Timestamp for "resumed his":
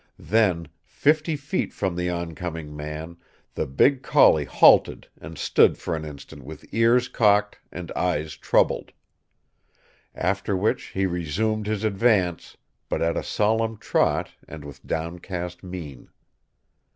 11.05-11.83